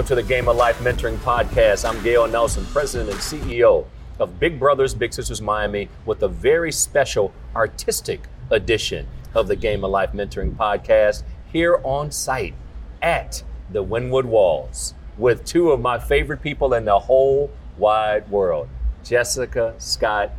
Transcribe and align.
welcome 0.00 0.16
to 0.16 0.22
the 0.22 0.26
Game 0.26 0.48
of 0.48 0.56
Life 0.56 0.78
Mentoring 0.78 1.18
Podcast. 1.18 1.86
I'm 1.86 2.02
Gale 2.02 2.26
Nelson, 2.26 2.64
President 2.72 3.10
and 3.10 3.18
CEO 3.18 3.84
of 4.18 4.40
Big 4.40 4.58
Brothers 4.58 4.94
Big 4.94 5.12
Sisters 5.12 5.42
Miami, 5.42 5.90
with 6.06 6.22
a 6.22 6.28
very 6.28 6.72
special 6.72 7.34
artistic 7.54 8.22
edition 8.50 9.06
of 9.34 9.46
the 9.46 9.56
Game 9.56 9.84
of 9.84 9.90
Life 9.90 10.12
Mentoring 10.12 10.56
Podcast 10.56 11.22
here 11.52 11.82
on 11.84 12.10
site 12.10 12.54
at 13.02 13.42
the 13.68 13.84
Wynwood 13.84 14.24
Walls 14.24 14.94
with 15.18 15.44
two 15.44 15.70
of 15.70 15.82
my 15.82 15.98
favorite 15.98 16.40
people 16.40 16.72
in 16.72 16.86
the 16.86 16.98
whole 16.98 17.50
wide 17.76 18.26
world, 18.30 18.70
Jessica 19.04 19.74
Scott. 19.76 20.30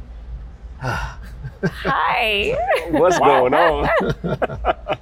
Hi. 0.79 2.57
What's 2.89 3.19
going 3.19 3.53
on? 3.53 3.87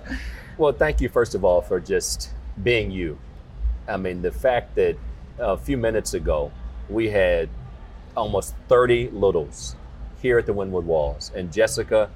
well, 0.58 0.74
thank 0.74 1.00
you, 1.00 1.08
first 1.08 1.34
of 1.34 1.46
all, 1.46 1.62
for 1.62 1.80
just 1.80 2.32
being 2.62 2.92
you. 2.92 3.18
I 3.90 3.98
mean, 3.98 4.22
the 4.22 4.32
fact 4.32 4.76
that 4.76 4.96
a 5.40 5.58
few 5.58 5.78
minutes 5.78 6.14
ago 6.14 6.52
we 6.90 7.10
had 7.10 7.50
almost 8.16 8.56
30 8.68 9.10
littles 9.12 9.76
here 10.22 10.38
at 10.38 10.46
the 10.46 10.54
Wynwood 10.54 10.84
Walls, 10.84 11.32
and 11.36 11.52
Jessica, 11.52 12.10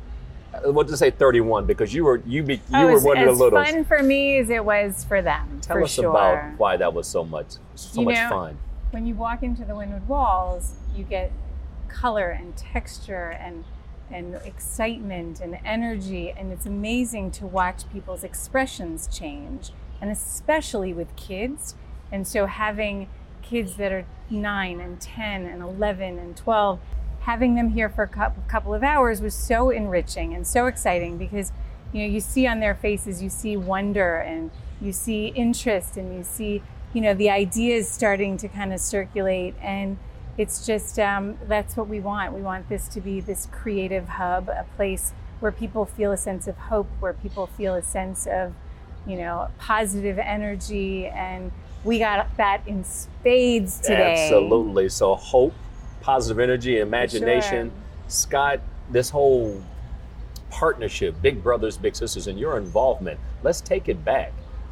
uh, 0.53 0.71
what 0.71 0.87
to 0.89 0.97
say 0.97 1.09
31 1.09 1.65
because 1.65 1.93
you 1.93 2.03
were 2.03 2.21
you 2.25 2.43
be, 2.43 2.55
you 2.55 2.61
oh, 2.73 2.93
were 2.93 2.99
one 2.99 3.17
of 3.17 3.25
the 3.25 3.43
littles. 3.43 3.69
fun 3.69 3.85
for 3.85 4.03
me 4.03 4.37
as 4.37 4.49
it 4.49 4.63
was 4.63 5.03
for 5.03 5.21
them. 5.21 5.59
Tell 5.61 5.77
for 5.77 5.83
us 5.83 5.91
sure. 5.91 6.09
about 6.09 6.59
why 6.59 6.77
that 6.77 6.93
was 6.93 7.07
so 7.07 7.23
much 7.23 7.53
so 7.75 8.01
You 8.01 8.05
much 8.05 8.15
know, 8.15 8.29
fun. 8.29 8.57
When 8.91 9.07
you 9.07 9.15
walk 9.15 9.41
into 9.41 9.65
the 9.65 9.73
Wynwood 9.73 10.05
Walls, 10.05 10.75
you 10.95 11.03
get 11.03 11.31
color 11.87 12.29
and 12.29 12.55
texture 12.55 13.31
and 13.39 13.63
and 14.11 14.35
excitement 14.45 15.39
and 15.39 15.57
energy, 15.65 16.31
and 16.31 16.51
it's 16.51 16.65
amazing 16.65 17.31
to 17.31 17.47
watch 17.47 17.89
people's 17.91 18.23
expressions 18.23 19.07
change, 19.07 19.71
and 20.03 20.11
especially 20.11 20.91
with 20.91 21.15
kids. 21.15 21.75
And 22.11 22.27
so 22.27 22.45
having 22.45 23.07
kids 23.41 23.77
that 23.77 23.93
are 23.93 24.05
nine 24.29 24.81
and 24.81 24.99
10 24.99 25.45
and 25.45 25.61
11 25.61 26.19
and 26.19 26.35
12, 26.35 26.81
having 27.21 27.55
them 27.55 27.69
here 27.69 27.87
for 27.87 28.03
a 28.03 28.33
couple 28.49 28.73
of 28.73 28.83
hours 28.83 29.21
was 29.21 29.33
so 29.33 29.69
enriching 29.69 30.33
and 30.33 30.45
so 30.45 30.67
exciting 30.67 31.17
because 31.17 31.53
you 31.93 32.01
know 32.01 32.13
you 32.13 32.19
see 32.19 32.45
on 32.45 32.59
their 32.59 32.75
faces 32.75 33.23
you 33.23 33.29
see 33.29 33.55
wonder 33.55 34.17
and 34.17 34.51
you 34.81 34.91
see 34.91 35.27
interest 35.27 35.95
and 35.95 36.13
you 36.13 36.21
see 36.21 36.61
you 36.91 36.99
know 36.99 37.13
the 37.13 37.29
ideas 37.29 37.87
starting 37.87 38.35
to 38.35 38.49
kind 38.49 38.73
of 38.73 38.81
circulate 38.81 39.55
and 39.61 39.97
it's 40.37 40.65
just 40.65 40.99
um, 40.99 41.37
that's 41.47 41.77
what 41.77 41.87
we 41.87 42.01
want 42.01 42.33
we 42.33 42.41
want 42.41 42.67
this 42.67 42.89
to 42.89 42.99
be 42.99 43.21
this 43.21 43.47
creative 43.53 44.09
hub 44.09 44.49
a 44.49 44.65
place 44.75 45.13
where 45.39 45.51
people 45.51 45.85
feel 45.85 46.11
a 46.11 46.17
sense 46.17 46.45
of 46.45 46.57
hope 46.57 46.89
where 46.99 47.13
people 47.13 47.47
feel 47.47 47.73
a 47.73 47.81
sense 47.81 48.27
of 48.27 48.53
you 49.05 49.17
know 49.17 49.47
positive 49.57 50.17
energy 50.17 51.07
and 51.07 51.51
we 51.83 51.99
got 51.99 52.35
that 52.37 52.65
in 52.67 52.83
spades 52.83 53.79
today 53.79 54.23
Absolutely. 54.23 54.89
So 54.89 55.15
hope, 55.15 55.53
positive 56.01 56.39
energy, 56.39 56.79
imagination. 56.79 57.69
Sure. 57.69 57.79
Scott, 58.07 58.59
this 58.89 59.09
whole 59.09 59.61
partnership, 60.49 61.21
Big 61.21 61.43
Brothers 61.43 61.77
Big 61.77 61.95
Sisters, 61.95 62.27
and 62.27 62.39
your 62.39 62.57
involvement. 62.57 63.19
Let's 63.41 63.61
take 63.61 63.89
it 63.89 64.05
back. 64.05 64.31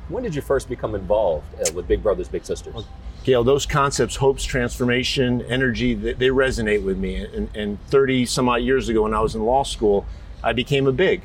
When 0.09 0.23
did 0.23 0.35
you 0.35 0.41
first 0.41 0.69
become 0.69 0.95
involved 0.95 1.45
uh, 1.55 1.73
with 1.73 1.87
Big 1.87 2.03
Brothers 2.03 2.27
Big 2.27 2.45
Sisters? 2.45 2.85
Gale, 3.23 3.43
those 3.43 3.65
concepts, 3.65 4.15
hopes, 4.15 4.43
transformation, 4.43 5.41
energy, 5.43 5.93
they, 5.93 6.13
they 6.13 6.27
resonate 6.29 6.83
with 6.83 6.97
me. 6.97 7.15
And, 7.17 7.49
and 7.55 7.81
30 7.87 8.25
some 8.25 8.49
odd 8.49 8.57
years 8.57 8.89
ago, 8.89 9.03
when 9.03 9.13
I 9.13 9.21
was 9.21 9.35
in 9.35 9.43
law 9.43 9.63
school, 9.63 10.05
I 10.43 10.53
became 10.53 10.87
a 10.87 10.91
big. 10.91 11.21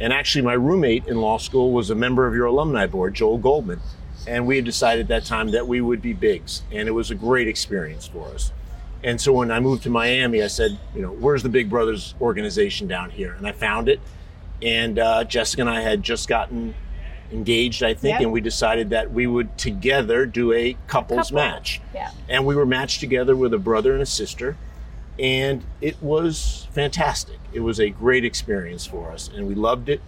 And 0.00 0.12
actually, 0.12 0.42
my 0.42 0.54
roommate 0.54 1.06
in 1.06 1.20
law 1.20 1.36
school 1.38 1.72
was 1.72 1.90
a 1.90 1.94
member 1.94 2.26
of 2.26 2.34
your 2.34 2.46
alumni 2.46 2.86
board, 2.86 3.14
Joel 3.14 3.38
Goldman. 3.38 3.80
And 4.26 4.46
we 4.46 4.56
had 4.56 4.64
decided 4.64 5.02
at 5.02 5.08
that 5.08 5.24
time 5.24 5.50
that 5.50 5.66
we 5.68 5.80
would 5.80 6.00
be 6.02 6.12
bigs. 6.14 6.62
And 6.72 6.88
it 6.88 6.92
was 6.92 7.10
a 7.10 7.14
great 7.14 7.46
experience 7.48 8.06
for 8.06 8.26
us. 8.28 8.52
And 9.04 9.20
so 9.20 9.32
when 9.32 9.50
I 9.50 9.60
moved 9.60 9.82
to 9.84 9.90
Miami, 9.90 10.42
I 10.42 10.46
said, 10.46 10.78
you 10.94 11.02
know, 11.02 11.10
where's 11.12 11.42
the 11.42 11.48
Big 11.48 11.70
Brothers 11.70 12.14
organization 12.20 12.86
down 12.88 13.10
here? 13.10 13.32
And 13.34 13.46
I 13.46 13.52
found 13.52 13.88
it. 13.88 14.00
And 14.62 14.98
uh, 14.98 15.24
Jessica 15.24 15.62
and 15.62 15.70
I 15.70 15.80
had 15.80 16.02
just 16.02 16.28
gotten 16.28 16.74
engaged, 17.32 17.82
I 17.82 17.94
think, 17.94 18.14
Yep. 18.14 18.20
and 18.22 18.32
we 18.32 18.40
decided 18.40 18.90
that 18.90 19.10
we 19.12 19.26
would 19.26 19.56
together 19.56 20.26
do 20.26 20.52
a 20.52 20.76
couples 20.86 21.28
Couple. 21.30 21.36
match 21.36 21.80
yeah 21.94 22.10
and 22.28 22.44
we 22.44 22.56
were 22.56 22.66
matched 22.66 22.98
together 22.98 23.36
with 23.36 23.54
a 23.54 23.58
brother 23.58 23.92
and 23.92 24.02
a 24.02 24.06
sister 24.06 24.56
and 25.18 25.64
it 25.80 26.00
was 26.02 26.66
fantastic 26.72 27.38
it 27.52 27.60
was 27.60 27.78
a 27.80 27.90
great 27.90 28.24
experience 28.24 28.86
for 28.86 29.10
us 29.10 29.28
and 29.28 29.46
we 29.46 29.54
loved 29.54 29.88
it 29.88 30.00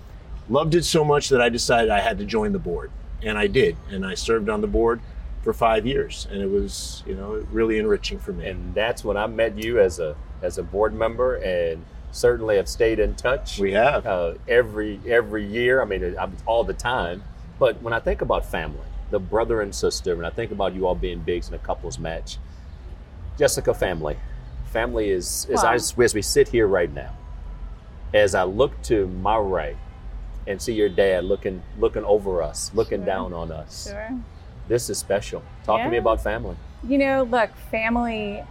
loved 0.49 0.75
it 0.75 0.85
so 0.85 1.05
much 1.05 1.29
that 1.29 1.41
i 1.41 1.49
decided 1.49 1.91
i 1.91 2.01
had 2.01 2.19
to 2.19 2.25
join 2.25 2.53
the 2.53 2.59
board 2.59 2.91
and 3.23 3.37
i 3.39 3.47
did 3.47 3.77
and 3.91 4.07
i 4.07 4.15
served 4.15 4.49
on 4.49 4.61
the 4.61 4.67
board 4.67 5.01
for 5.43 5.53
five 5.53 5.87
years 5.87 6.27
and 6.31 6.41
it 6.41 6.49
was 6.49 7.03
you 7.07 7.15
know 7.15 7.45
really 7.51 7.79
enriching 7.79 8.19
for 8.19 8.33
me 8.33 8.49
And 8.49 8.75
that's 8.75 9.05
when 9.05 9.17
I 9.17 9.27
met 9.27 9.59
you 9.59 9.81
as 9.81 9.99
a 9.99 10.17
as 10.43 10.59
a 10.59 10.63
board 10.63 10.93
member, 10.93 11.37
and 11.37 11.84
certainly 12.11 12.57
have 12.57 12.69
stayed 12.69 12.99
in 12.99 13.15
touch. 13.15 13.59
we 13.59 13.73
have 13.73 14.05
uh, 14.07 14.34
every 14.49 15.01
every 15.07 15.47
year. 15.47 15.81
I 15.81 15.84
mean, 15.84 16.17
all 16.47 16.65
the 16.65 16.75
time. 16.75 17.23
But 17.59 17.81
when 17.81 17.93
I 17.93 18.01
think 18.01 18.23
about 18.23 18.45
family, 18.45 18.81
the 19.11 19.21
brother 19.21 19.61
and 19.61 19.75
sister, 19.75 20.13
and 20.15 20.27
I 20.27 20.31
think 20.31 20.51
about 20.51 20.75
you 20.75 20.87
all 20.87 20.97
being 20.97 21.21
bigs 21.21 21.49
in 21.49 21.55
a 21.55 21.59
couples 21.59 21.99
match, 21.99 22.39
Jessica, 23.39 23.73
family, 23.73 24.17
family 24.72 25.10
is 25.10 25.47
as, 25.53 25.62
I, 25.62 25.69
Wow. 25.71 25.75
as 25.75 26.15
we 26.15 26.22
sit 26.22 26.49
here 26.49 26.66
right 26.66 26.93
now. 26.93 27.10
As 28.15 28.34
I 28.34 28.43
look 28.43 28.81
to 28.83 29.06
my 29.06 29.38
right 29.38 29.77
and 30.47 30.60
see 30.60 30.75
your 30.75 30.88
dad 30.88 31.25
looking 31.25 31.62
looking 31.78 32.05
over 32.05 32.43
us, 32.43 32.71
looking 32.75 32.99
Sure. 33.00 33.06
down 33.06 33.33
on 33.33 33.53
us, 33.53 33.88
sure 33.91 34.10
this 34.69 34.88
is 34.91 34.99
special. 34.99 35.43
Talk 35.65 35.83
to 35.83 35.88
me 35.88 35.97
about 35.99 36.22
family. 36.22 36.56
You 36.87 36.99
know, 36.99 37.22
look, 37.25 37.50
family, 37.71 38.43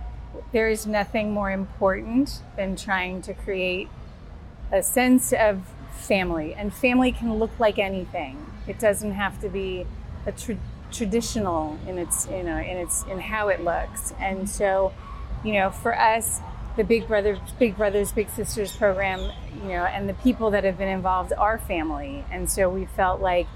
there 0.52 0.70
is 0.70 0.86
nothing 0.86 1.32
more 1.32 1.52
important 1.52 2.42
than 2.56 2.76
trying 2.76 3.22
to 3.24 3.34
create 3.34 3.88
a 4.72 4.82
sense 4.84 5.34
of 5.34 5.62
family. 5.94 6.54
And 6.54 6.74
family 6.74 7.12
can 7.12 7.36
look 7.36 7.52
like 7.60 7.80
anything. 7.80 8.38
It 8.68 8.80
doesn't 8.80 9.14
have 9.14 9.40
to 9.42 9.50
be 9.50 9.86
a 10.26 10.32
tra- 10.32 10.58
traditional 10.92 11.78
in 11.88 11.98
its, 11.98 12.28
you 12.28 12.44
know, 12.44 12.58
in 12.58 12.78
its, 12.78 13.04
in 13.06 13.20
how 13.20 13.48
it 13.50 13.64
looks. 13.64 14.14
And 14.20 14.50
so, 14.50 14.94
you 15.44 15.54
know, 15.54 15.70
for 15.70 15.98
us, 15.98 16.42
the 16.78 16.84
Big 16.84 17.08
Brothers, 17.08 17.40
Big 17.60 17.76
Brothers, 17.76 18.12
Big 18.12 18.30
Sisters 18.30 18.76
program, 18.76 19.32
you 19.62 19.70
know, 19.70 19.86
and 19.86 20.08
the 20.08 20.14
people 20.14 20.52
that 20.52 20.64
have 20.64 20.78
been 20.78 20.88
involved 20.88 21.34
are 21.38 21.58
family. 21.58 22.24
And 22.32 22.50
so 22.50 22.70
we 22.70 22.86
felt 22.86 23.22
like, 23.22 23.48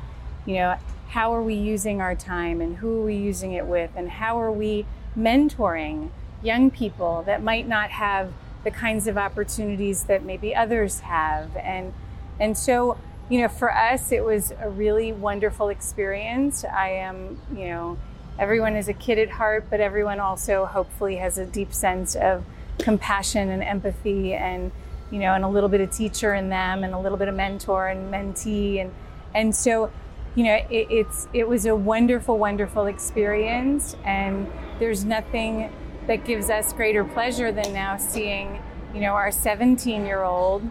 you 0.45 0.55
know, 0.55 0.77
how 1.09 1.33
are 1.33 1.41
we 1.41 1.53
using 1.55 2.01
our 2.01 2.15
time 2.15 2.59
and 2.59 2.77
who 2.77 3.01
are 3.01 3.05
we 3.05 3.15
using 3.15 3.53
it 3.53 3.65
with? 3.65 3.91
And 3.95 4.09
how 4.09 4.39
are 4.41 4.51
we 4.51 4.85
mentoring 5.17 6.09
young 6.43 6.69
people 6.69 7.23
that 7.25 7.41
might 7.41 7.67
not 7.67 7.89
have 7.91 8.33
the 8.63 8.71
kinds 8.71 9.07
of 9.07 9.17
opportunities 9.17 10.03
that 10.03 10.23
maybe 10.23 10.53
others 10.55 10.99
have? 11.01 11.55
And 11.55 11.93
and 12.39 12.57
so 12.57 12.97
you 13.29 13.39
know 13.39 13.47
for 13.47 13.73
us 13.73 14.11
it 14.11 14.25
was 14.25 14.51
a 14.59 14.69
really 14.69 15.13
wonderful 15.13 15.69
experience. 15.69 16.65
I 16.65 16.89
am 16.89 17.39
you 17.55 17.67
know 17.69 17.97
everyone 18.39 18.75
is 18.75 18.87
a 18.87 18.93
kid 18.93 19.17
at 19.17 19.29
heart 19.29 19.65
but 19.69 19.79
everyone 19.79 20.19
also 20.19 20.65
hopefully 20.65 21.15
has 21.17 21.37
a 21.37 21.45
deep 21.45 21.73
sense 21.73 22.15
of 22.15 22.43
compassion 22.79 23.49
and 23.49 23.63
empathy 23.63 24.33
and 24.33 24.71
you 25.11 25.19
know 25.19 25.33
and 25.33 25.43
a 25.43 25.47
little 25.47 25.69
bit 25.69 25.81
of 25.81 25.91
teacher 25.91 26.33
in 26.33 26.49
them 26.49 26.83
and 26.83 26.93
a 26.93 26.99
little 26.99 27.17
bit 27.17 27.27
of 27.27 27.35
mentor 27.35 27.87
and 27.87 28.13
mentee. 28.13 28.81
And 28.81 28.93
and 29.33 29.55
so 29.55 29.91
you 30.35 30.43
know 30.43 30.55
it, 30.69 30.87
it's 30.89 31.27
it 31.33 31.47
was 31.47 31.65
a 31.65 31.75
wonderful 31.75 32.37
wonderful 32.37 32.85
experience. 32.87 33.95
And 34.03 34.51
there's 34.79 35.05
nothing 35.05 35.71
that 36.07 36.25
gives 36.25 36.49
us 36.49 36.73
greater 36.73 37.03
pleasure 37.03 37.51
than 37.51 37.73
now 37.73 37.97
seeing 37.97 38.61
you 38.93 39.01
know 39.01 39.13
our 39.13 39.31
17 39.31 40.05
year 40.05 40.23
old 40.23 40.63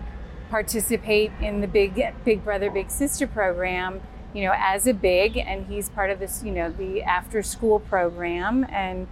participate 0.50 1.32
in 1.40 1.60
the 1.60 1.66
big 1.66 2.14
big 2.24 2.44
brother 2.44 2.70
big 2.70 2.90
sister 2.90 3.26
program 3.26 4.00
you 4.34 4.42
know 4.42 4.52
as 4.56 4.86
a 4.86 4.92
big 4.92 5.38
and 5.38 5.66
he's 5.66 5.88
part 5.88 6.10
of 6.10 6.18
this 6.18 6.42
you 6.44 6.52
know 6.52 6.70
the 6.70 7.02
after 7.02 7.42
school 7.42 7.80
program. 7.80 8.66
And 8.70 9.06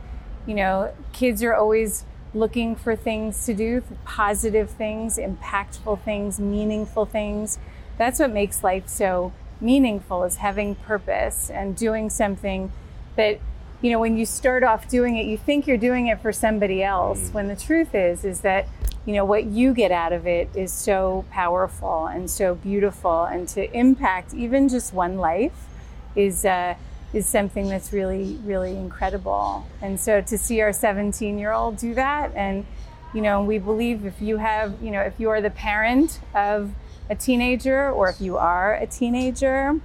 you 0.47 0.55
know 0.55 0.93
kids 1.13 1.43
are 1.43 1.55
always 1.55 2.05
looking 2.35 2.75
for 2.75 2.97
things 2.97 3.45
to 3.47 3.55
do 3.55 3.83
positive 4.05 4.71
things 4.71 5.19
impactful 5.19 6.03
things 6.03 6.39
meaningful 6.39 7.07
things. 7.07 7.59
That's 7.97 8.19
what 8.19 8.33
makes 8.33 8.65
life 8.65 8.89
so 8.89 9.33
meaningful 9.61 10.25
is 10.25 10.37
having 10.37 10.75
purpose 10.75 11.49
and 11.49 11.77
doing 11.77 12.11
something 12.11 12.73
that 13.17 13.39
you 13.81 13.91
know 13.91 13.99
when 13.99 14.17
you 14.17 14.27
start 14.27 14.63
off 14.63 14.89
doing 14.89 15.17
it 15.17 15.27
you 15.27 15.37
think 15.37 15.67
you're 15.67 15.77
doing 15.77 16.07
it 16.07 16.21
for 16.21 16.33
somebody 16.33 16.83
else 16.83 17.31
mm. 17.31 17.35
when 17.35 17.49
the 17.49 17.57
truth 17.57 17.95
is 17.95 18.25
is 18.25 18.41
that 18.41 18.67
you 19.07 19.13
know 19.15 19.25
what 19.25 19.45
you 19.45 19.75
get 19.75 19.91
out 19.91 20.13
of 20.13 20.27
it 20.27 20.49
is 20.55 20.73
so 20.73 21.25
powerful 21.31 22.07
and 22.07 22.31
so 22.31 22.55
beautiful 22.55 23.25
and 23.25 23.49
to 23.49 23.71
impact 23.77 24.33
even 24.35 24.69
just 24.69 24.93
one 24.93 25.17
life 25.17 25.67
is 26.15 26.45
uh, 26.45 26.75
is 27.13 27.27
something 27.27 27.69
that's 27.69 27.93
really 27.93 28.39
really 28.45 28.77
incredible 28.77 29.67
and 29.81 29.99
so 29.99 30.21
to 30.21 30.39
see 30.39 30.61
our 30.61 30.73
17 30.73 31.39
year 31.39 31.53
old 31.53 31.77
do 31.77 31.95
that 31.95 32.33
and 32.35 32.65
you 33.13 33.21
know 33.21 33.43
we 33.43 33.59
believe 33.59 34.07
if 34.07 34.21
you 34.23 34.37
have 34.37 34.75
you 34.83 34.91
know 34.91 35.01
if 35.01 35.19
you 35.19 35.29
are 35.29 35.41
the 35.41 35.51
parent 35.51 36.21
of 36.35 36.73
a 37.11 37.17
teenager 37.17 37.91
or 37.91 38.09
if 38.09 38.21
you 38.21 38.37
are 38.37 38.75
a 38.75 38.87
teenager 38.87 39.81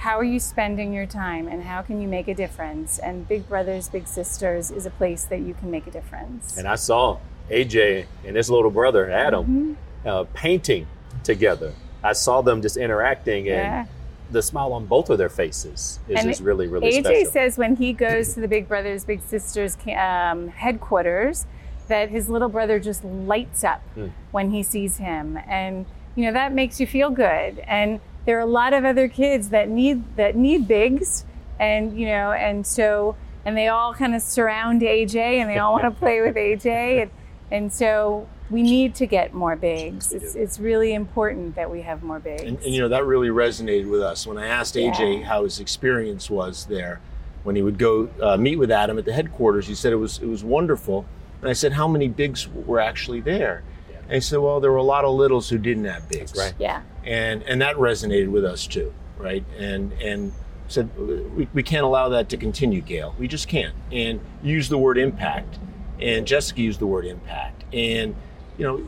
how 0.00 0.18
are 0.18 0.24
you 0.24 0.40
spending 0.40 0.94
your 0.94 1.04
time 1.04 1.46
and 1.46 1.62
how 1.62 1.82
can 1.82 2.00
you 2.00 2.08
make 2.08 2.26
a 2.26 2.32
difference? 2.32 2.98
And 2.98 3.28
Big 3.28 3.46
Brothers 3.46 3.90
Big 3.90 4.08
Sisters 4.08 4.70
is 4.70 4.86
a 4.86 4.90
place 4.90 5.24
that 5.24 5.40
you 5.40 5.52
can 5.52 5.70
make 5.70 5.86
a 5.86 5.90
difference. 5.90 6.56
And 6.56 6.66
I 6.66 6.76
saw 6.76 7.18
AJ 7.50 8.06
and 8.26 8.36
his 8.36 8.50
little 8.50 8.70
brother 8.70 9.10
Adam 9.10 9.44
Mm-hmm. 9.44 10.08
uh, 10.08 10.24
painting 10.34 10.86
together. 11.24 11.72
I 12.02 12.12
saw 12.14 12.40
them 12.40 12.62
just 12.62 12.76
interacting, 12.76 13.48
and 13.48 13.56
Yeah. 13.58 13.86
the 14.30 14.40
smile 14.42 14.72
on 14.72 14.86
both 14.86 15.10
of 15.10 15.18
their 15.18 15.28
faces 15.28 15.98
is 16.08 16.18
And 16.20 16.28
just 16.28 16.40
really, 16.40 16.66
really 16.68 16.88
AJ 16.92 17.00
special. 17.04 17.30
says 17.32 17.58
when 17.58 17.76
he 17.76 17.92
goes 17.92 18.32
to 18.34 18.40
the 18.40 18.48
Big 18.48 18.68
Brothers 18.68 19.04
Big 19.04 19.20
Sisters 19.22 19.76
um, 19.96 20.48
headquarters 20.48 21.46
that 21.88 22.08
his 22.08 22.28
little 22.28 22.48
brother 22.48 22.78
just 22.78 23.04
lights 23.04 23.64
up 23.64 23.82
Hmm. 23.94 24.08
when 24.30 24.50
he 24.52 24.62
sees 24.62 24.98
him, 24.98 25.38
and 25.48 25.86
you 26.14 26.24
know 26.24 26.32
that 26.32 26.52
makes 26.54 26.78
you 26.80 26.86
feel 26.86 27.10
good. 27.10 27.58
And 27.66 28.00
there 28.26 28.36
are 28.38 28.40
a 28.42 28.46
lot 28.46 28.72
of 28.72 28.84
other 28.84 29.08
kids 29.08 29.48
that 29.50 29.68
need 29.68 30.16
that 30.16 30.36
need 30.36 30.68
bigs, 30.68 31.24
and 31.58 31.98
you 31.98 32.06
know, 32.06 32.30
and 32.32 32.64
so 32.66 33.16
and 33.44 33.56
they 33.56 33.68
all 33.68 33.92
kind 33.94 34.14
of 34.14 34.22
surround 34.22 34.82
AJ, 34.82 35.16
and 35.40 35.50
they 35.50 35.58
all 35.58 35.72
want 35.72 35.84
to 35.84 35.90
play 36.04 36.20
with 36.20 36.36
AJ, 36.36 37.02
and 37.02 37.10
and 37.50 37.72
so. 37.72 38.26
We 38.50 38.62
need 38.64 38.96
to 38.96 39.06
get 39.06 39.32
more 39.32 39.54
bigs. 39.54 40.10
we 40.10 40.16
It's, 40.18 40.34
it's 40.34 40.58
really 40.58 40.92
important 40.92 41.54
that 41.54 41.70
we 41.70 41.82
have 41.82 42.02
more 42.02 42.18
bigs. 42.18 42.42
And, 42.42 42.58
and 42.58 42.74
you 42.74 42.80
know 42.80 42.88
that 42.88 43.04
really 43.06 43.28
resonated 43.28 43.88
with 43.88 44.02
us 44.02 44.26
when 44.26 44.38
I 44.38 44.48
asked 44.48 44.74
AJ 44.74 45.20
Yeah. 45.20 45.24
how 45.24 45.44
his 45.44 45.60
experience 45.60 46.28
was 46.28 46.66
there. 46.66 47.00
When 47.44 47.54
he 47.54 47.62
would 47.62 47.78
go 47.78 48.10
uh, 48.20 48.36
meet 48.36 48.56
with 48.56 48.72
Adam 48.72 48.98
at 48.98 49.04
the 49.04 49.12
headquarters, 49.12 49.68
he 49.68 49.76
said 49.76 49.92
it 49.92 49.96
was 49.96 50.18
it 50.18 50.26
was 50.26 50.42
wonderful. 50.42 51.06
And 51.40 51.48
I 51.48 51.52
said, 51.52 51.72
how 51.74 51.86
many 51.86 52.08
bigs 52.08 52.48
were 52.48 52.80
actually 52.80 53.20
there? 53.20 53.62
Yeah. 53.88 53.98
And 53.98 54.12
he 54.14 54.20
said, 54.20 54.40
well, 54.40 54.58
there 54.58 54.72
were 54.72 54.78
a 54.78 54.82
lot 54.82 55.04
of 55.04 55.14
littles 55.14 55.48
who 55.48 55.56
didn't 55.56 55.84
have 55.84 56.08
bigs. 56.08 56.34
right. 56.36 56.52
yeah. 56.58 56.82
And 57.04 57.44
and 57.44 57.62
that 57.62 57.76
resonated 57.76 58.30
with 58.32 58.44
us 58.44 58.66
too, 58.66 58.92
right? 59.16 59.44
And 59.58 59.92
and 60.02 60.32
said 60.66 60.90
we, 60.98 61.46
we 61.54 61.62
can't 61.62 61.84
allow 61.84 62.08
that 62.08 62.28
to 62.30 62.36
continue, 62.36 62.80
Gale. 62.80 63.14
We 63.16 63.28
just 63.28 63.46
can't. 63.46 63.76
And 63.92 64.18
use 64.42 64.68
the 64.68 64.76
word 64.78 64.98
impact. 64.98 65.60
And 66.00 66.26
Jessica 66.26 66.60
used 66.60 66.80
the 66.80 66.86
word 66.86 67.04
impact. 67.04 67.64
And 67.72 68.14
you 68.58 68.64
know, 68.64 68.86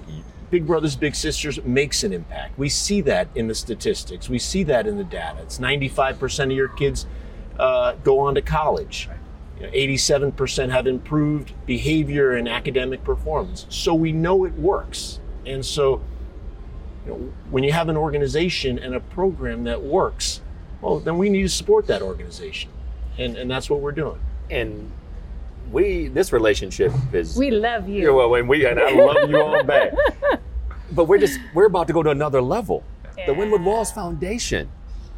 Big 0.51 0.67
Brothers 0.67 0.97
Big 0.97 1.15
Sisters 1.15 1.63
makes 1.65 2.05
an 2.05 2.13
impact. 2.13 2.59
We 2.59 2.69
see 2.69 3.01
that 3.03 3.29
in 3.35 3.49
the 3.49 3.55
statistics. 3.55 4.29
We 4.29 4.39
see 4.39 4.65
that 4.65 4.87
in 4.87 4.99
the 4.99 5.05
data. 5.05 5.41
It's 5.43 5.59
95% 5.59 6.45
of 6.45 6.53
your 6.53 6.69
kids 6.69 7.07
uh, 7.59 7.95
go 8.05 8.19
on 8.19 8.35
to 8.35 8.43
college. 8.43 9.09
You 9.59 9.67
know, 9.67 9.73
87% 9.73 10.71
have 10.71 10.87
improved 10.87 11.55
behavior 11.65 12.33
and 12.33 12.49
academic 12.49 13.03
performance. 13.03 13.67
So 13.71 13.95
we 13.95 14.13
know 14.13 14.45
it 14.45 14.53
works. 14.55 15.21
And 15.47 15.65
so 15.65 16.03
you 17.07 17.13
know, 17.13 17.33
when 17.51 17.65
you 17.65 17.73
have 17.73 17.89
an 17.89 17.97
organization 17.97 18.79
and 18.79 18.95
a 18.95 19.01
program 19.01 19.65
that 19.65 19.83
works, 19.83 20.41
well, 20.81 20.99
then 20.99 21.19
we 21.19 21.31
need 21.31 21.43
to 21.43 21.49
support 21.49 21.87
that 21.87 22.03
organization. 22.03 22.71
And, 23.19 23.37
and 23.37 23.51
that's 23.51 23.71
what 23.71 23.81
we're 23.81 23.93
doing. 23.93 24.21
And 24.51 24.91
we, 25.73 26.09
this 26.09 26.33
relationship 26.33 26.93
is 27.13 27.37
We 27.37 27.51
love 27.51 27.89
you. 27.89 28.05
Yeah, 28.05 28.11
well, 28.11 28.35
and 28.35 28.49
we 28.49 28.67
and 28.67 28.79
I 28.79 28.91
love 28.93 29.31
you 29.31 29.41
all 29.41 29.63
back. 29.65 29.93
But 30.95 31.07
we're 31.07 31.17
just 31.19 31.41
we're 31.55 31.65
about 31.65 31.87
to 31.87 31.95
go 31.95 32.03
to 32.03 32.11
another 32.11 32.43
level. 32.43 32.85
The 33.17 33.33
Wynwood 33.33 33.65
Walls 33.65 33.91
Foundation, 33.93 34.69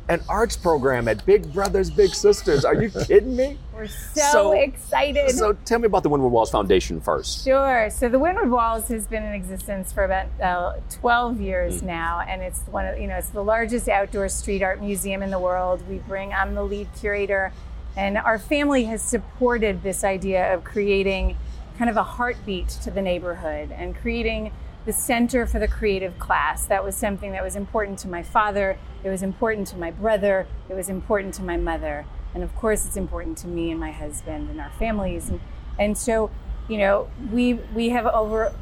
an 0.09 0.21
arts 0.29 0.57
program 0.57 1.09
at 1.09 1.27
Big 1.27 1.53
Brothers 1.53 1.91
Big 1.91 2.15
Sisters. 2.15 2.65
Are 2.65 2.81
you 2.81 2.91
kidding 2.91 3.35
me? 3.35 3.59
We're 3.75 3.89
so, 3.89 4.21
So- 4.31 4.53
excited. 4.53 5.31
So 5.33 5.55
tell 5.65 5.81
me 5.81 5.87
about 5.87 6.05
the 6.05 6.11
Wynwood 6.11 6.31
Walls 6.31 6.51
Foundation 6.53 7.01
first. 7.01 7.43
Sure. 7.45 7.89
So 7.91 8.09
the 8.09 8.19
Wynwood 8.21 8.51
Walls 8.51 8.87
has 8.87 9.09
been 9.09 9.25
in 9.25 9.33
existence 9.33 9.93
for 9.93 10.05
about 10.05 10.27
uh, 10.41 10.75
12 10.91 11.41
years 11.41 11.83
Mm. 11.83 11.87
now, 11.87 12.21
and 12.21 12.41
it's 12.41 12.61
one 12.71 12.87
of 12.87 12.97
you 12.97 13.09
know 13.09 13.17
it's 13.17 13.31
the 13.31 13.43
largest 13.43 13.89
outdoor 13.89 14.29
street 14.29 14.63
art 14.63 14.81
museum 14.81 15.25
in 15.25 15.31
the 15.33 15.41
world. 15.41 15.83
We 15.89 15.99
bring 15.99 16.33
I'm 16.33 16.55
the 16.55 16.63
lead 16.63 16.87
curator, 17.01 17.53
and 17.97 18.19
our 18.19 18.39
family 18.39 18.85
has 18.85 19.03
supported 19.03 19.83
this 19.83 20.03
idea 20.05 20.53
of 20.53 20.65
creating 20.65 21.37
kind 21.79 21.91
of 21.91 21.97
a 21.97 22.03
heartbeat 22.03 22.69
to 22.69 22.91
the 22.91 23.03
neighborhood 23.03 23.71
and 23.73 23.97
creating 23.97 24.53
the 24.85 24.93
center 24.93 25.47
for 25.47 25.59
the 25.59 25.69
creative 25.69 26.19
class. 26.19 26.67
That 26.67 26.85
was 26.85 26.95
something 26.97 27.33
that 27.33 27.43
was 27.43 27.57
important 27.57 27.99
to 28.01 28.09
my 28.09 28.23
father. 28.23 28.79
It 29.03 29.09
was 29.09 29.23
important 29.23 29.69
to 29.69 29.77
my 29.77 29.91
brother. 29.91 30.47
It 30.69 30.75
was 30.75 30.89
important 30.89 31.35
to 31.35 31.43
my 31.43 31.57
mother. 31.57 32.05
And 32.35 32.43
of 32.43 32.55
course, 32.57 32.85
it's 32.85 32.97
important 32.97 33.39
to 33.39 33.49
me 33.49 33.71
and 33.71 33.81
my 33.81 33.93
husband 33.93 34.51
and 34.51 34.61
our 34.61 34.73
families. 34.79 35.29
And, 35.31 35.41
and 35.79 35.97
so, 35.97 36.31
you 36.69 36.79
know, 36.79 37.09
we, 37.33 37.55
we 37.55 37.91
have 37.91 38.07
over, 38.07 38.53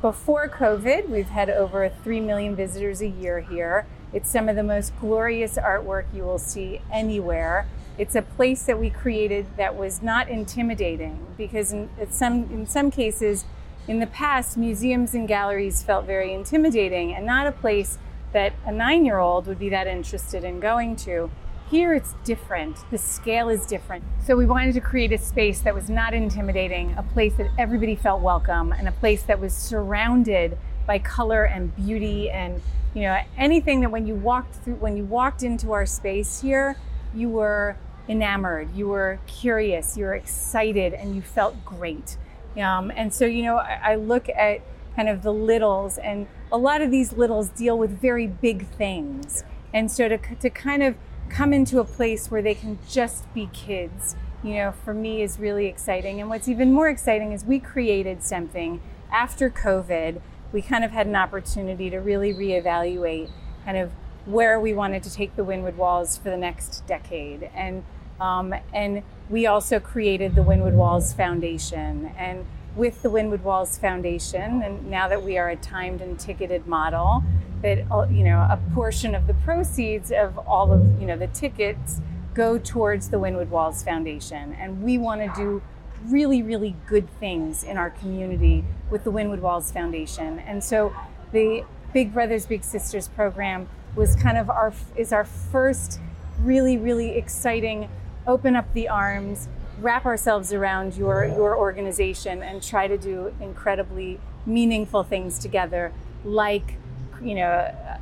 before 0.00 0.48
COVID, 0.48 1.08
we've 1.08 1.28
had 1.28 1.50
over 1.50 1.88
3 1.88 2.20
million 2.20 2.54
visitors 2.54 3.00
a 3.00 3.08
year 3.08 3.40
here. 3.40 3.86
It's 4.12 4.30
some 4.30 4.48
of 4.48 4.56
the 4.56 4.62
most 4.62 4.92
glorious 5.00 5.56
artwork 5.56 6.04
you 6.14 6.22
will 6.22 6.38
see 6.38 6.82
anywhere. 6.92 7.66
It's 7.98 8.14
a 8.14 8.22
place 8.22 8.62
that 8.64 8.78
we 8.78 8.90
created 8.90 9.46
that 9.56 9.76
was 9.76 10.02
not 10.02 10.28
intimidating 10.28 11.26
because 11.36 11.72
in, 11.72 11.90
some, 12.10 12.44
in 12.50 12.66
some 12.66 12.90
cases, 12.90 13.44
in 13.86 13.98
the 14.00 14.06
past, 14.06 14.56
museums 14.56 15.14
and 15.14 15.28
galleries 15.28 15.82
felt 15.82 16.06
very 16.06 16.32
intimidating 16.32 17.14
and 17.14 17.26
not 17.26 17.46
a 17.46 17.52
place 17.52 17.98
that 18.32 18.54
a 18.64 18.72
nine 18.72 19.04
year 19.04 19.18
old 19.18 19.46
would 19.46 19.58
be 19.58 19.68
that 19.68 19.86
interested 19.86 20.42
in 20.44 20.60
going 20.60 20.96
to. 20.96 21.30
Here 21.70 21.94
it's 21.94 22.14
different. 22.24 22.78
The 22.90 22.98
scale 22.98 23.48
is 23.48 23.66
different. 23.66 24.04
So 24.24 24.36
we 24.36 24.46
wanted 24.46 24.74
to 24.74 24.80
create 24.80 25.12
a 25.12 25.18
space 25.18 25.60
that 25.60 25.74
was 25.74 25.88
not 25.88 26.14
intimidating, 26.14 26.94
a 26.96 27.02
place 27.02 27.34
that 27.34 27.48
everybody 27.58 27.96
felt 27.96 28.20
welcome, 28.20 28.72
and 28.72 28.88
a 28.88 28.92
place 28.92 29.22
that 29.24 29.40
was 29.40 29.54
surrounded 29.54 30.58
by 30.86 30.98
color 30.98 31.44
and 31.44 31.74
beauty 31.76 32.30
and 32.30 32.60
you 32.94 33.02
know 33.02 33.18
anything 33.38 33.80
that 33.80 33.90
when 33.90 34.06
you 34.06 34.14
walked 34.14 34.56
through 34.56 34.74
when 34.74 34.96
you 34.96 35.04
walked 35.04 35.42
into 35.42 35.72
our 35.72 35.86
space 35.86 36.42
here, 36.42 36.76
you 37.14 37.28
were 37.28 37.76
enamored, 38.08 38.74
you 38.74 38.88
were 38.88 39.20
curious, 39.26 39.96
you 39.96 40.04
were 40.04 40.14
excited, 40.14 40.92
and 40.94 41.14
you 41.14 41.22
felt 41.22 41.64
great. 41.64 42.16
Um, 42.56 42.92
and 42.94 43.12
so, 43.12 43.24
you 43.24 43.42
know, 43.42 43.56
I, 43.56 43.92
I 43.92 43.94
look 43.94 44.28
at 44.28 44.60
kind 44.96 45.08
of 45.08 45.22
the 45.22 45.32
littles, 45.32 45.98
and 45.98 46.26
a 46.50 46.58
lot 46.58 46.82
of 46.82 46.90
these 46.90 47.12
littles 47.12 47.48
deal 47.48 47.78
with 47.78 48.00
very 48.00 48.26
big 48.26 48.66
things. 48.66 49.44
And 49.72 49.90
so 49.90 50.08
to, 50.08 50.18
to 50.18 50.50
kind 50.50 50.82
of 50.82 50.96
come 51.28 51.52
into 51.52 51.80
a 51.80 51.84
place 51.84 52.30
where 52.30 52.42
they 52.42 52.54
can 52.54 52.78
just 52.88 53.32
be 53.32 53.48
kids, 53.52 54.16
you 54.42 54.54
know, 54.54 54.72
for 54.84 54.92
me 54.92 55.22
is 55.22 55.38
really 55.38 55.66
exciting. 55.66 56.20
And 56.20 56.28
what's 56.28 56.48
even 56.48 56.72
more 56.72 56.88
exciting 56.88 57.32
is 57.32 57.44
we 57.44 57.58
created 57.58 58.22
something 58.22 58.80
after 59.10 59.48
COVID. 59.48 60.20
We 60.52 60.60
kind 60.60 60.84
of 60.84 60.90
had 60.90 61.06
an 61.06 61.16
opportunity 61.16 61.88
to 61.88 61.98
really 61.98 62.34
reevaluate 62.34 63.30
kind 63.64 63.78
of 63.78 63.92
where 64.26 64.60
we 64.60 64.72
wanted 64.72 65.02
to 65.02 65.12
take 65.12 65.34
the 65.36 65.44
Wynwood 65.44 65.74
Walls 65.74 66.16
for 66.16 66.30
the 66.30 66.36
next 66.36 66.86
decade. 66.86 67.50
And 67.54 67.84
um, 68.20 68.54
and 68.72 69.02
we 69.28 69.46
also 69.46 69.80
created 69.80 70.34
the 70.34 70.42
Wynwood 70.42 70.74
Walls 70.74 71.12
Foundation. 71.12 72.12
And 72.16 72.46
with 72.76 73.02
the 73.02 73.10
Wynwood 73.10 73.42
Walls 73.42 73.78
Foundation, 73.78 74.62
and 74.62 74.88
now 74.88 75.08
that 75.08 75.22
we 75.22 75.38
are 75.38 75.50
a 75.50 75.56
timed 75.56 76.00
and 76.00 76.18
ticketed 76.18 76.66
model, 76.66 77.22
that 77.62 77.78
you 78.10 78.24
know 78.24 78.38
a 78.38 78.58
portion 78.74 79.14
of 79.14 79.26
the 79.26 79.34
proceeds 79.34 80.10
of 80.10 80.38
all 80.38 80.72
of 80.72 81.00
you 81.00 81.06
know 81.06 81.16
the 81.16 81.28
tickets 81.28 82.00
go 82.34 82.58
towards 82.58 83.10
the 83.10 83.18
Wynwood 83.18 83.48
Walls 83.48 83.82
Foundation, 83.82 84.54
and 84.54 84.82
we 84.82 84.98
want 84.98 85.20
to 85.20 85.40
do 85.40 85.62
really 86.06 86.42
really 86.42 86.74
good 86.88 87.08
things 87.20 87.62
in 87.62 87.76
our 87.76 87.90
community 87.90 88.64
with 88.90 89.04
the 89.04 89.12
Wynwood 89.12 89.40
Walls 89.40 89.70
Foundation. 89.70 90.38
And 90.40 90.62
so 90.62 90.94
the 91.32 91.64
Big 91.92 92.14
Brothers 92.14 92.46
Big 92.46 92.64
Sisters 92.64 93.08
program 93.08 93.68
was 93.94 94.16
kind 94.16 94.38
of 94.38 94.48
our 94.48 94.72
is 94.96 95.12
our 95.12 95.24
first 95.24 96.00
really 96.40 96.78
really 96.78 97.10
exciting 97.10 97.88
open 98.26 98.56
up 98.56 98.72
the 98.72 98.88
arms 98.88 99.48
wrap 99.78 100.06
ourselves 100.06 100.52
around 100.52 100.96
your 100.96 101.26
your 101.26 101.56
organization 101.56 102.42
and 102.42 102.62
try 102.62 102.88
to 102.88 102.96
do 102.96 103.34
incredibly 103.40 104.18
meaningful 104.46 105.02
things 105.02 105.38
together 105.38 105.92
like 106.24 106.76
you 107.22 107.34
know 107.34 107.50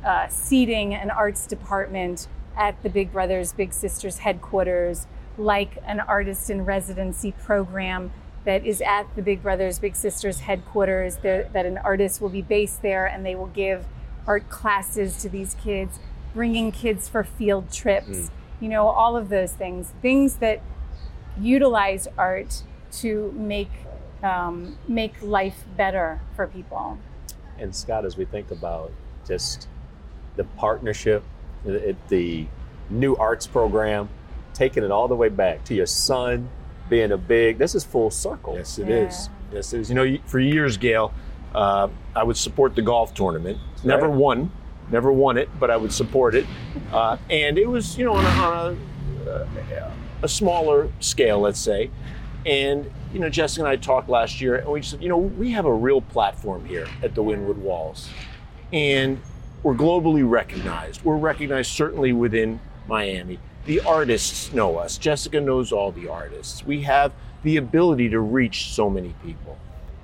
uh, 0.05 0.27
seating 0.29 0.93
an 0.93 1.11
arts 1.11 1.45
department 1.45 2.27
at 2.55 2.81
the 2.83 2.89
big 2.89 3.11
brothers 3.11 3.51
big 3.51 3.73
sisters 3.73 4.19
headquarters 4.19 5.05
like 5.37 5.77
an 5.85 5.99
artist 5.99 6.49
in 6.49 6.63
residency 6.63 7.33
program 7.43 8.11
that 8.45 8.65
is 8.65 8.81
at 8.81 9.03
the 9.15 9.21
big 9.21 9.41
brothers 9.41 9.79
big 9.79 9.95
sisters 9.95 10.41
headquarters 10.41 11.17
that 11.17 11.65
an 11.65 11.77
artist 11.79 12.21
will 12.21 12.29
be 12.29 12.41
based 12.41 12.81
there 12.81 13.05
and 13.05 13.25
they 13.25 13.35
will 13.35 13.47
give 13.47 13.85
art 14.27 14.49
classes 14.49 15.17
to 15.17 15.29
these 15.29 15.55
kids 15.55 15.99
bringing 16.33 16.71
kids 16.71 17.07
for 17.09 17.23
field 17.23 17.71
trips 17.71 18.31
you 18.59 18.69
know 18.69 18.87
all 18.87 19.15
of 19.15 19.29
those 19.29 19.51
things 19.53 19.93
things 20.01 20.35
that 20.37 20.61
utilize 21.39 22.07
art 22.17 22.63
to 22.91 23.31
make 23.35 23.69
um, 24.23 24.77
make 24.87 25.19
life 25.21 25.63
better 25.77 26.19
for 26.35 26.47
people. 26.47 26.97
And 27.57 27.75
Scott, 27.75 28.05
as 28.05 28.17
we 28.17 28.25
think 28.25 28.51
about 28.51 28.91
just 29.27 29.67
the 30.35 30.43
partnership, 30.43 31.23
the 31.63 32.45
new 32.89 33.15
arts 33.15 33.47
program, 33.47 34.09
taking 34.53 34.83
it 34.83 34.91
all 34.91 35.07
the 35.07 35.15
way 35.15 35.29
back 35.29 35.63
to 35.65 35.73
your 35.73 35.85
son 35.85 36.49
being 36.91 37.13
a 37.13 37.17
big, 37.17 37.57
this 37.57 37.73
is 37.73 37.83
full 37.85 38.11
circle. 38.11 38.53
Yes, 38.55 38.77
it 38.77 38.87
Yeah. 38.89 38.95
is. 39.07 39.29
Yes, 39.51 39.73
it 39.73 39.79
is. 39.79 39.89
You 39.89 39.95
know, 39.95 40.17
for 40.25 40.39
years, 40.39 40.75
Gale, 40.77 41.13
uh, 41.55 41.87
I 42.15 42.23
would 42.23 42.35
support 42.37 42.75
the 42.75 42.81
golf 42.81 43.13
tournament. 43.15 43.57
Never 43.83 44.09
won, 44.09 44.51
Never 44.91 45.09
won 45.13 45.37
it, 45.37 45.47
but 45.57 45.71
I 45.71 45.77
would 45.77 45.93
support 45.93 46.35
it. 46.35 46.45
Uh, 46.91 47.15
and 47.29 47.57
it 47.57 47.65
was, 47.65 47.97
you 47.97 48.03
know, 48.03 48.11
on 48.13 48.25
a, 48.25 48.29
on 48.29 48.77
a, 49.25 49.91
a 50.23 50.27
smaller 50.27 50.89
scale, 50.99 51.39
let's 51.39 51.59
say. 51.59 51.89
And 52.45 52.91
you 53.13 53.19
know, 53.19 53.29
Jessica 53.29 53.61
and 53.61 53.69
I 53.69 53.77
talked 53.77 54.09
last 54.09 54.41
year, 54.41 54.55
and 54.55 54.67
we 54.67 54.81
said, 54.81 55.01
you 55.01 55.07
know, 55.07 55.17
we 55.17 55.51
have 55.51 55.65
a 55.65 55.73
real 55.73 56.01
platform 56.01 56.65
here 56.65 56.87
at 57.03 57.15
the 57.15 57.23
Wynwood 57.23 57.57
Walls, 57.57 58.09
and 58.73 59.21
we're 59.63 59.75
globally 59.75 60.29
recognized. 60.29 61.05
We're 61.05 61.17
recognized 61.17 61.71
certainly 61.71 62.11
within 62.11 62.59
Miami. 62.87 63.39
The 63.65 63.79
artists 63.81 64.51
know 64.53 64.77
us. 64.77 64.97
Jessica 64.97 65.39
knows 65.39 65.71
all 65.71 65.91
the 65.91 66.07
artists. 66.07 66.65
We 66.65 66.81
have 66.81 67.11
the 67.43 67.57
ability 67.57 68.09
to 68.09 68.19
reach 68.19 68.71
so 68.71 68.89
many 68.89 69.13
people. 69.23 69.57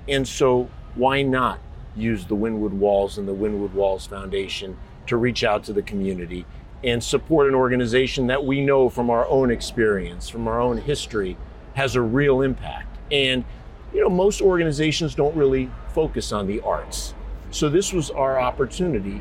And 0.08 0.26
so, 0.26 0.70
why 0.94 1.22
not 1.22 1.58
use 1.96 2.24
the 2.24 2.36
Wynwood 2.36 2.72
Walls 2.72 3.18
and 3.18 3.26
the 3.26 3.34
Wynwood 3.34 3.72
Walls 3.72 4.06
Foundation 4.06 4.76
to 5.08 5.16
reach 5.16 5.42
out 5.42 5.64
to 5.64 5.72
the 5.72 5.82
community 5.82 6.46
and 6.84 7.02
support 7.02 7.48
an 7.48 7.54
organization 7.54 8.28
that 8.28 8.44
we 8.44 8.64
know 8.64 8.88
from 8.88 9.10
our 9.10 9.26
own 9.26 9.50
experience, 9.50 10.28
from 10.28 10.46
our 10.46 10.60
own 10.60 10.78
history, 10.78 11.36
has 11.74 11.96
a 11.96 12.00
real 12.00 12.42
impact? 12.42 12.96
And, 13.10 13.44
you 13.92 14.00
know, 14.00 14.08
most 14.08 14.40
organizations 14.40 15.16
don't 15.16 15.34
really 15.34 15.68
focus 15.88 16.30
on 16.30 16.46
the 16.46 16.60
arts. 16.60 17.12
So, 17.50 17.68
this 17.68 17.92
was 17.92 18.08
our 18.10 18.38
opportunity 18.38 19.20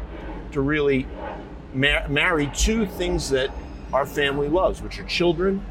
to 0.52 0.62
really 0.62 1.08
mar- 1.74 2.08
marry 2.08 2.52
two 2.54 2.86
things 2.86 3.30
that 3.32 3.50
our 3.94 4.06
family 4.06 4.48
loves, 4.50 4.82
which 4.82 5.00
are 5.00 5.04
children 5.06 5.66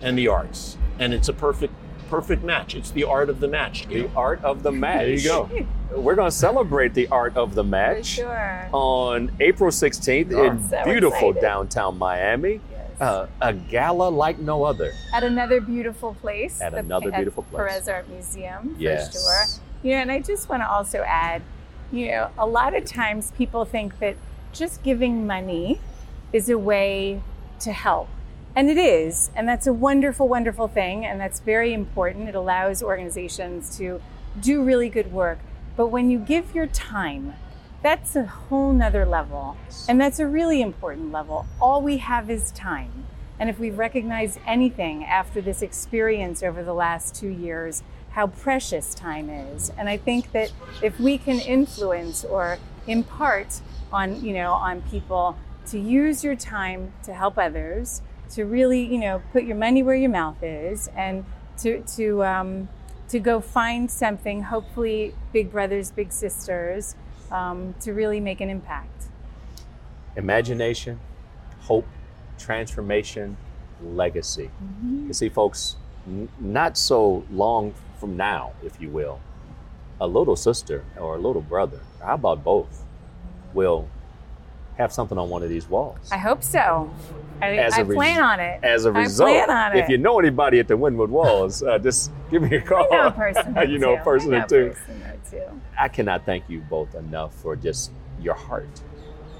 and 0.00 0.16
the 0.18 0.28
arts. 0.28 0.76
And 0.98 1.12
it's 1.14 1.28
a 1.28 1.32
perfect 1.32 1.74
perfect 2.10 2.42
match. 2.44 2.74
It's 2.74 2.90
the 2.90 3.04
art 3.04 3.30
of 3.30 3.40
the 3.40 3.48
match. 3.48 3.86
The 3.88 4.10
art 4.14 4.44
of 4.44 4.62
the 4.62 4.70
match. 4.70 4.98
There 5.00 5.08
you 5.14 5.22
go. 5.22 5.66
We're 5.98 6.14
going 6.14 6.30
to 6.30 6.36
celebrate 6.36 6.92
the 6.92 7.08
art 7.08 7.36
of 7.38 7.54
the 7.54 7.64
match 7.64 8.16
For 8.16 8.22
sure. 8.22 8.68
on 8.72 9.32
April 9.40 9.70
16th 9.70 10.30
in 10.30 10.68
So 10.68 10.84
beautiful 10.84 11.30
excited. 11.30 11.40
downtown 11.40 11.96
Miami. 11.98 12.60
Yes. 12.70 13.00
Uh, 13.00 13.26
a 13.40 13.54
gala 13.54 14.10
like 14.10 14.38
no 14.38 14.62
other. 14.64 14.92
At 15.14 15.24
another 15.24 15.60
beautiful 15.62 16.12
place. 16.20 16.60
At 16.60 16.72
the- 16.72 16.78
another 16.80 17.10
beautiful 17.10 17.44
place. 17.44 17.56
Perez 17.58 17.88
Art 17.88 18.06
Museum, 18.10 18.76
Yes. 18.78 19.08
for 19.12 19.18
sure. 19.18 19.62
You 19.82 19.96
know, 19.96 20.02
and 20.02 20.12
I 20.12 20.20
just 20.20 20.50
want 20.50 20.62
to 20.62 20.68
also 20.70 21.02
add, 21.06 21.40
you 21.90 22.08
know, 22.08 22.28
a 22.36 22.46
lot 22.46 22.74
of 22.74 22.84
times 22.84 23.32
people 23.38 23.64
think 23.64 23.98
that 24.00 24.16
just 24.52 24.82
giving 24.82 25.26
money 25.26 25.80
is 26.32 26.50
a 26.50 26.58
way 26.58 27.22
to 27.62 27.72
help. 27.72 28.08
And 28.54 28.68
it 28.68 28.78
is. 28.78 29.30
And 29.34 29.48
that's 29.48 29.66
a 29.66 29.72
wonderful, 29.72 30.28
wonderful 30.28 30.68
thing. 30.68 31.06
And 31.06 31.20
that's 31.20 31.40
very 31.40 31.72
important. 31.72 32.28
It 32.28 32.34
allows 32.34 32.82
organizations 32.82 33.76
to 33.78 34.00
do 34.40 34.62
really 34.62 34.88
good 34.88 35.12
work. 35.12 35.38
But 35.76 35.88
when 35.88 36.10
you 36.10 36.18
give 36.18 36.54
your 36.54 36.66
time, 36.66 37.34
that's 37.82 38.14
a 38.14 38.24
whole 38.26 38.72
nother 38.72 39.06
level. 39.06 39.56
And 39.88 40.00
that's 40.00 40.18
a 40.18 40.26
really 40.26 40.60
important 40.60 41.12
level. 41.12 41.46
All 41.60 41.80
we 41.82 41.96
have 41.98 42.30
is 42.30 42.52
time. 42.52 43.06
And 43.38 43.50
if 43.50 43.58
we've 43.58 43.76
recognized 43.76 44.38
anything 44.46 45.04
after 45.04 45.40
this 45.40 45.62
experience 45.62 46.42
over 46.42 46.62
the 46.62 46.74
last 46.74 47.14
two 47.14 47.28
years, 47.28 47.82
how 48.10 48.26
precious 48.28 48.94
time 48.94 49.30
is. 49.30 49.70
And 49.76 49.88
I 49.88 49.96
think 49.96 50.32
that 50.32 50.52
if 50.82 51.00
we 51.00 51.18
can 51.18 51.40
influence 51.40 52.24
or 52.24 52.58
impart 52.86 53.60
on, 53.92 54.22
you 54.22 54.34
know, 54.34 54.52
on 54.52 54.82
people 54.82 55.36
to 55.66 55.78
use 55.78 56.24
your 56.24 56.36
time 56.36 56.92
to 57.04 57.14
help 57.14 57.38
others, 57.38 58.02
to 58.30 58.44
really, 58.44 58.82
you 58.82 58.98
know, 58.98 59.22
put 59.32 59.44
your 59.44 59.56
money 59.56 59.82
where 59.82 59.94
your 59.94 60.10
mouth 60.10 60.42
is, 60.42 60.88
and 60.96 61.24
to 61.58 61.82
to 61.96 62.24
um, 62.24 62.68
to 63.08 63.18
go 63.18 63.40
find 63.40 63.90
something. 63.90 64.42
Hopefully, 64.42 65.14
big 65.32 65.50
brothers, 65.50 65.90
big 65.90 66.12
sisters, 66.12 66.96
um, 67.30 67.74
to 67.80 67.92
really 67.92 68.20
make 68.20 68.40
an 68.40 68.50
impact. 68.50 69.06
Imagination, 70.16 71.00
hope, 71.60 71.86
transformation, 72.38 73.36
legacy. 73.82 74.50
You 75.06 75.12
see, 75.12 75.28
folks, 75.28 75.76
n- 76.06 76.28
not 76.38 76.76
so 76.76 77.24
long 77.30 77.74
from 77.98 78.16
now, 78.16 78.52
if 78.62 78.80
you 78.80 78.90
will, 78.90 79.20
a 80.00 80.06
little 80.06 80.36
sister 80.36 80.84
or 80.98 81.16
a 81.16 81.18
little 81.18 81.42
brother, 81.42 81.80
how 82.02 82.14
about 82.14 82.42
both, 82.44 82.84
will 83.54 83.88
have 84.82 84.92
something 84.92 85.16
on 85.16 85.30
one 85.30 85.42
of 85.42 85.48
these 85.48 85.68
walls. 85.68 86.10
I 86.12 86.18
hope 86.18 86.42
so. 86.42 86.90
I, 87.40 87.56
As 87.56 87.74
a 87.74 87.78
I 87.78 87.80
res- 87.80 87.96
plan 87.96 88.22
on 88.22 88.38
it. 88.40 88.60
As 88.62 88.84
a 88.84 88.92
result, 88.92 89.30
plan 89.30 89.50
on 89.50 89.76
if 89.76 89.88
you 89.88 89.98
know 89.98 90.18
anybody 90.18 90.58
at 90.60 90.68
the 90.68 90.74
Wynwood 90.74 91.08
Walls, 91.08 91.62
uh, 91.62 91.78
just 91.78 92.12
give 92.30 92.42
me 92.42 92.56
a 92.56 92.60
call. 92.60 92.86
I 92.92 92.96
know 92.96 93.06
a 93.06 93.10
person. 93.12 93.56
you 93.70 93.78
know 93.78 93.94
two. 93.96 94.00
a 94.00 94.04
person 94.04 94.34
I 94.34 94.36
or 94.36 94.38
know 94.42 94.44
a 94.44 94.48
two. 94.48 94.68
person 94.70 95.02
or 95.02 95.16
two. 95.30 95.60
I 95.80 95.88
cannot 95.88 96.24
thank 96.26 96.48
you 96.48 96.60
both 96.60 96.94
enough 96.94 97.34
for 97.34 97.56
just 97.56 97.90
your 98.20 98.34
heart. 98.34 98.68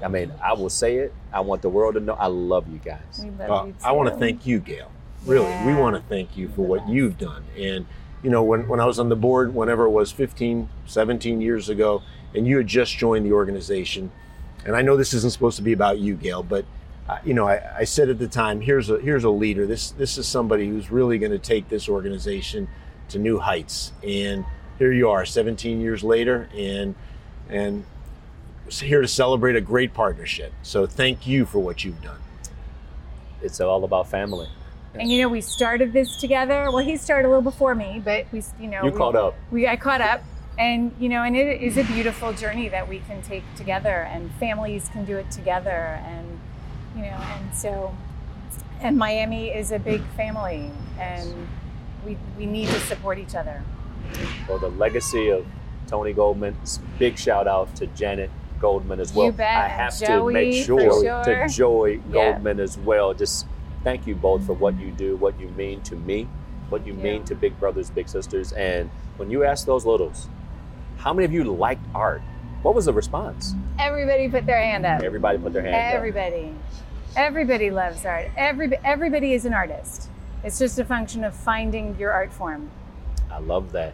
I 0.03 0.07
mean, 0.09 0.33
I 0.43 0.53
will 0.53 0.69
say 0.69 0.97
it. 0.97 1.13
I 1.31 1.39
want 1.39 1.61
the 1.61 1.69
world 1.69 1.93
to 1.93 2.01
know 2.01 2.13
I 2.13 2.27
love 2.27 2.67
you 2.67 2.79
guys. 2.79 2.99
We 3.21 3.29
love 3.31 3.49
Uh, 3.49 3.67
you 3.67 3.75
I 3.85 3.91
want 3.93 4.09
to 4.09 4.15
thank 4.17 4.45
you, 4.45 4.59
Gale. 4.59 4.91
Really, 5.25 5.55
we 5.65 5.73
want 5.73 5.95
to 5.95 6.01
thank 6.09 6.35
you 6.35 6.49
for 6.49 6.63
what 6.65 6.89
you've 6.89 7.17
done. 7.17 7.45
And, 7.57 7.85
you 8.21 8.29
know, 8.29 8.43
when, 8.43 8.67
when 8.67 8.81
I 8.81 8.85
was 8.85 8.99
on 8.99 9.07
the 9.07 9.15
board, 9.15 9.55
whenever 9.55 9.85
it 9.85 9.91
was 9.91 10.11
15, 10.11 10.67
17 10.85 11.39
years 11.39 11.69
ago, 11.69 12.01
and 12.35 12.45
you 12.45 12.57
had 12.57 12.67
just 12.67 12.97
joined 12.97 13.25
the 13.25 13.31
organization, 13.31 14.11
and 14.65 14.75
I 14.75 14.81
know 14.81 14.97
this 14.97 15.13
isn't 15.13 15.31
supposed 15.31 15.57
to 15.57 15.63
be 15.63 15.73
about 15.73 15.99
you, 15.99 16.15
Gale, 16.15 16.43
but, 16.43 16.65
uh, 17.07 17.19
you 17.25 17.33
know, 17.33 17.47
I, 17.47 17.79
I 17.79 17.83
said 17.83 18.09
at 18.09 18.19
the 18.19 18.27
time, 18.27 18.61
here's 18.61 18.89
a, 18.89 18.99
here's 18.99 19.23
a 19.23 19.29
leader. 19.29 19.65
This, 19.65 19.91
this 19.91 20.17
is 20.17 20.27
somebody 20.27 20.67
who's 20.67 20.89
really 20.89 21.17
going 21.17 21.31
to 21.31 21.39
take 21.39 21.69
this 21.69 21.89
organization 21.89 22.67
to 23.09 23.19
new 23.19 23.39
heights. 23.39 23.91
And 24.03 24.45
here 24.79 24.91
you 24.91 25.09
are, 25.09 25.25
17 25.25 25.81
years 25.81 26.03
later, 26.03 26.49
and, 26.55 26.95
and 27.49 27.83
here 28.69 29.01
to 29.01 29.07
celebrate 29.07 29.55
a 29.55 29.61
great 29.61 29.93
partnership. 29.93 30.53
So 30.63 30.85
thank 30.85 31.27
you 31.27 31.45
for 31.45 31.59
what 31.59 31.83
you've 31.83 32.01
done. 32.01 32.19
It's 33.41 33.59
all 33.59 33.83
about 33.83 34.07
family. 34.07 34.47
And 34.95 35.11
you 35.11 35.21
know, 35.21 35.29
we 35.29 35.41
started 35.41 35.91
this 35.91 36.15
together. 36.17 36.69
Well, 36.71 36.85
he 36.85 36.97
started 36.97 37.27
a 37.27 37.29
little 37.29 37.41
before 37.41 37.75
me, 37.75 38.01
but 38.03 38.25
we, 38.31 38.43
you 38.59 38.67
know, 38.67 38.83
You 38.83 38.91
we, 38.91 38.97
caught 38.97 39.15
up. 39.15 39.35
We 39.51 39.67
I 39.67 39.75
caught 39.75 40.01
up, 40.01 40.23
and 40.57 40.91
you 40.99 41.09
know, 41.09 41.23
and 41.23 41.35
it 41.35 41.61
is 41.61 41.77
a 41.77 41.83
beautiful 41.83 42.33
journey 42.33 42.69
that 42.69 42.87
we 42.87 42.99
can 42.99 43.21
take 43.21 43.43
together, 43.55 44.07
and 44.11 44.31
families 44.35 44.89
can 44.89 45.05
do 45.05 45.17
it 45.17 45.29
together, 45.31 45.99
and 46.05 46.39
you 46.95 47.01
know, 47.03 47.07
and 47.37 47.55
so, 47.55 47.95
and 48.81 48.97
Miami 48.97 49.49
is 49.49 49.71
a 49.71 49.79
big 49.79 50.01
family, 50.15 50.69
and 50.99 51.47
we 52.05 52.17
we 52.37 52.45
need 52.45 52.67
to 52.67 52.79
support 52.81 53.17
each 53.17 53.35
other. 53.35 53.63
well 54.47 54.59
the 54.59 54.69
legacy 54.69 55.29
of 55.29 55.45
Tony 55.87 56.13
Goldman, 56.13 56.55
big 56.99 57.17
shout 57.17 57.47
out 57.47 57.75
to 57.77 57.87
Janet 57.87 58.29
Goldman 58.59 58.99
as 58.99 59.13
well. 59.13 59.25
You 59.27 59.31
bet. 59.31 59.57
I 59.57 59.67
have 59.67 59.97
to 59.99 60.05
Joey, 60.05 60.33
make 60.33 60.65
sure, 60.65 60.79
sure. 61.03 61.23
to 61.23 61.91
Yeah. 61.91 61.97
Goldman 62.11 62.59
as 62.59 62.77
well. 62.77 63.13
Just 63.13 63.45
thank 63.83 64.07
you 64.07 64.15
both 64.15 64.45
for 64.45 64.53
what 64.53 64.79
you 64.79 64.91
do, 64.91 65.17
what 65.17 65.37
you 65.39 65.49
mean 65.49 65.81
to 65.81 65.95
me, 65.95 66.27
what 66.69 66.85
you 66.87 66.93
Yeah. 66.93 67.03
mean 67.03 67.23
to 67.25 67.35
big 67.35 67.59
brothers, 67.59 67.89
big 67.89 68.07
sisters. 68.07 68.53
And 68.53 68.89
when 69.17 69.29
you 69.29 69.43
ask 69.43 69.65
those 69.65 69.85
littles, 69.85 70.29
how 71.03 71.11
many 71.11 71.25
of 71.25 71.33
you 71.33 71.43
liked 71.43 71.85
art? 71.93 72.21
What 72.61 72.75
was 72.75 72.85
the 72.85 72.93
response? 72.93 73.55
Everybody 73.77 74.29
put 74.29 74.45
their 74.45 74.61
hand 74.61 74.85
up. 74.85 75.03
Everybody 75.03 75.37
put 75.37 75.51
their 75.51 75.61
hand 75.61 75.75
up. 75.75 75.95
Everybody. 75.95 76.55
Everybody 77.17 77.71
loves 77.71 78.05
art. 78.05 78.31
Every, 78.37 78.71
everybody 78.85 79.33
is 79.33 79.43
an 79.43 79.53
artist. 79.53 80.09
It's 80.45 80.57
just 80.57 80.79
a 80.79 80.85
function 80.85 81.25
of 81.25 81.35
finding 81.35 81.97
your 81.99 82.13
art 82.13 82.31
form. 82.31 82.71
I 83.29 83.39
love 83.39 83.73
that. 83.73 83.93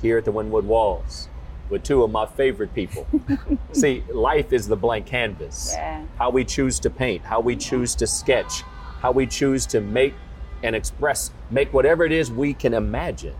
Here 0.00 0.16
at 0.16 0.24
the 0.24 0.32
Wynwood 0.32 0.62
Walls, 0.62 1.28
with 1.68 1.82
two 1.82 2.04
of 2.04 2.12
my 2.12 2.26
favorite 2.26 2.72
people. 2.76 3.08
See, 3.72 4.04
life 4.12 4.52
is 4.52 4.68
the 4.68 4.76
blank 4.76 5.06
canvas. 5.06 5.72
Yeah. 5.72 6.04
How 6.16 6.30
we 6.30 6.44
choose 6.44 6.78
to 6.80 6.90
paint, 6.90 7.24
how 7.24 7.40
we 7.40 7.56
choose 7.56 7.96
to 7.96 8.06
sketch, 8.06 8.62
how 9.00 9.10
we 9.10 9.26
choose 9.26 9.66
to 9.66 9.80
make 9.80 10.14
and 10.62 10.76
express, 10.76 11.32
make 11.50 11.72
whatever 11.72 12.04
it 12.04 12.12
is 12.12 12.30
we 12.30 12.54
can 12.54 12.72
imagine. 12.72 13.34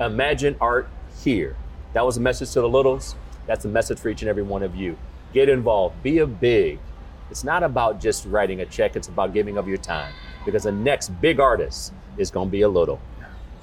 Imagine 0.00 0.56
art 0.60 0.88
here. 1.22 1.56
That 1.94 2.04
was 2.04 2.16
a 2.16 2.20
message 2.20 2.52
to 2.52 2.60
the 2.60 2.68
littles. 2.68 3.14
That's 3.46 3.64
a 3.64 3.68
message 3.68 3.98
for 3.98 4.08
each 4.08 4.22
and 4.22 4.28
every 4.28 4.42
one 4.42 4.62
of 4.62 4.76
you. 4.76 4.96
Get 5.32 5.48
involved, 5.48 6.02
be 6.02 6.18
a 6.18 6.26
big. 6.26 6.78
It's 7.30 7.44
not 7.44 7.62
about 7.62 8.00
just 8.00 8.26
writing 8.26 8.60
a 8.60 8.66
check, 8.66 8.96
it's 8.96 9.08
about 9.08 9.34
giving 9.34 9.58
of 9.58 9.68
your 9.68 9.78
time 9.78 10.12
because 10.44 10.62
the 10.62 10.72
next 10.72 11.08
big 11.20 11.40
artist 11.40 11.92
is 12.16 12.30
going 12.30 12.48
to 12.48 12.52
be 12.52 12.62
a 12.62 12.68
little. 12.68 13.00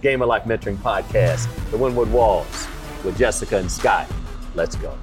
Game 0.02 0.22
of 0.22 0.28
Life 0.28 0.44
Mentoring 0.44 0.78
Podcast, 0.78 1.48
The 1.72 1.78
Wynwood 1.78 2.12
Walls 2.12 2.68
with 3.04 3.18
Jessica 3.18 3.58
and 3.58 3.72
Scott. 3.72 4.08
Let's 4.54 4.76
go. 4.76 4.98